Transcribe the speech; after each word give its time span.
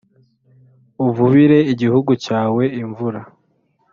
uvubire 1.05 1.59
igihugu 1.73 2.11
cyawe 2.25 2.63
imvura 2.81 3.21